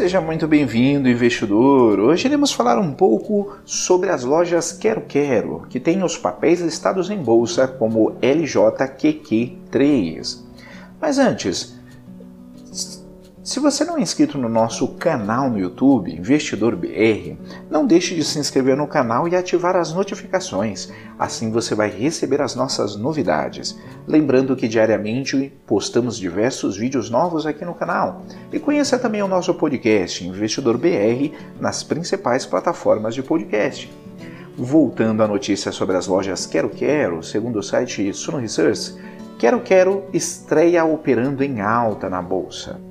[0.00, 2.00] Seja muito bem-vindo, investidor.
[2.00, 7.10] Hoje iremos falar um pouco sobre as lojas Quero Quero, que têm os papéis listados
[7.10, 10.38] em bolsa como LJQQ3.
[10.98, 11.78] Mas antes,
[13.42, 17.38] se você não é inscrito no nosso canal no YouTube, Investidor BR,
[17.70, 20.92] não deixe de se inscrever no canal e ativar as notificações.
[21.18, 23.78] Assim você vai receber as nossas novidades.
[24.06, 28.20] Lembrando que diariamente postamos diversos vídeos novos aqui no canal.
[28.52, 33.90] E conheça também o nosso podcast, Investidor BR, nas principais plataformas de podcast.
[34.54, 38.94] Voltando à notícia sobre as lojas Quero Quero, segundo o site Suno Research,
[39.38, 42.89] Quero Quero estreia operando em alta na bolsa.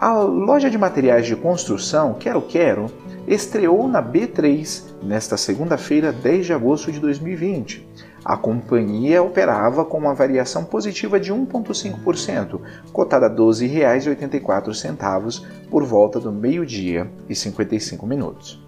[0.00, 2.86] A loja de materiais de construção Quero Quero
[3.28, 7.86] estreou na B3 nesta segunda-feira, 10 de agosto de 2020.
[8.24, 12.58] A companhia operava com uma variação positiva de 1,5%,
[12.94, 18.58] cotada a R$ 12,84 por volta do meio-dia e 55 minutos.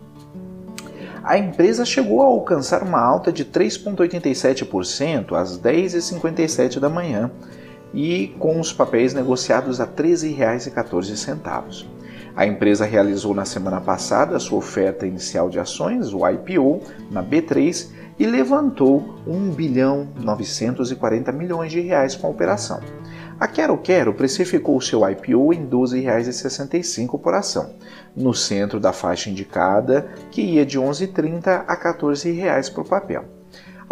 [1.25, 7.31] A empresa chegou a alcançar uma alta de 3,87% às 10h57 da manhã
[7.93, 11.87] e com os papéis negociados a R$ 13,14.
[12.34, 17.91] A empresa realizou na semana passada sua oferta inicial de ações, o IPO, na B3
[18.19, 22.81] e levantou 1 bilhão 940 milhões de reais com a operação.
[23.39, 27.75] A Quero Quero precificou seu IPO em R$ 12,65 por ação,
[28.17, 33.42] no centro da faixa indicada, que ia de R$ 11,30 a R$ 14 por papel.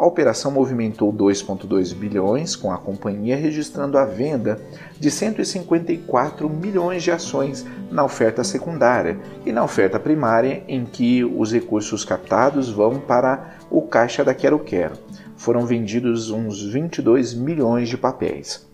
[0.01, 4.59] A operação movimentou 2,2 bilhões, com a companhia registrando a venda
[4.98, 11.53] de 154 milhões de ações na oferta secundária e na oferta primária, em que os
[11.53, 14.95] recursos captados vão para o caixa da Quero Quero.
[15.37, 18.70] Foram vendidos uns 22 milhões de papéis.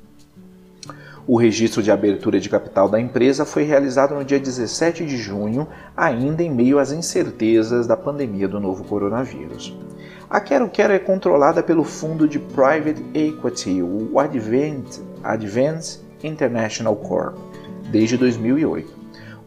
[1.28, 5.66] O registro de abertura de capital da empresa foi realizado no dia 17 de junho,
[5.96, 9.76] ainda em meio às incertezas da pandemia do novo coronavírus.
[10.30, 17.36] A Quero Quero é controlada pelo fundo de Private Equity, o Advent, Advance International Corp,
[17.90, 18.94] desde 2008.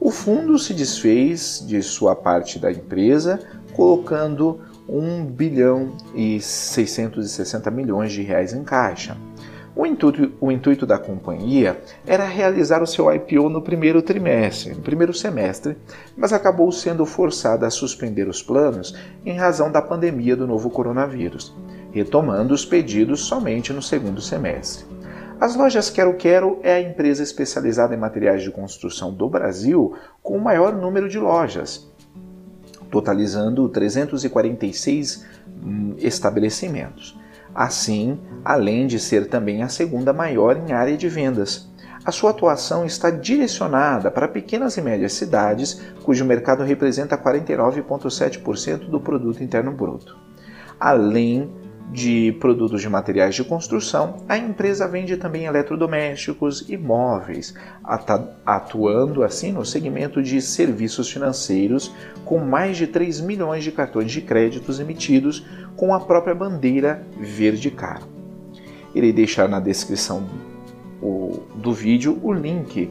[0.02, 3.40] O fundo se desfez de sua parte da empresa,
[3.72, 9.16] colocando 1 bilhão e 660 milhões de reais em caixa.
[9.80, 14.82] O intuito, o intuito, da companhia era realizar o seu IPO no primeiro trimestre, no
[14.82, 15.78] primeiro semestre,
[16.18, 18.94] mas acabou sendo forçada a suspender os planos
[19.26, 21.56] em razão da pandemia do novo coronavírus,
[21.94, 24.86] retomando os pedidos somente no segundo semestre.
[25.40, 30.36] As lojas Quero Quero é a empresa especializada em materiais de construção do Brasil com
[30.36, 31.90] o maior número de lojas,
[32.92, 35.26] totalizando 346
[35.64, 37.18] hum, estabelecimentos.
[37.54, 41.70] Assim, além de ser também a segunda maior em área de vendas.
[42.06, 49.00] A sua atuação está direcionada para pequenas e médias cidades, cujo mercado representa 49,7% do
[49.00, 50.18] produto interno bruto.
[50.80, 51.52] Além
[51.92, 57.54] de produtos de materiais de construção, a empresa vende também eletrodomésticos e móveis,
[58.46, 61.92] atuando assim no segmento de serviços financeiros,
[62.24, 65.46] com mais de 3 milhões de cartões de créditos emitidos
[65.76, 68.06] com a própria bandeira verde caro.
[68.94, 70.28] Irei deixar na descrição
[71.56, 72.90] do vídeo o link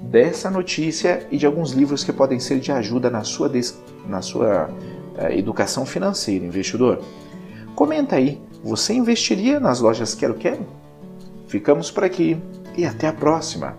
[0.00, 3.50] dessa notícia e de alguns livros que podem ser de ajuda na sua,
[4.06, 4.68] na sua
[5.16, 7.02] eh, educação financeira, investidor.
[7.74, 10.66] Comenta aí, você investiria nas lojas Quero Quero?
[11.48, 12.36] Ficamos por aqui
[12.76, 13.76] e até a próxima!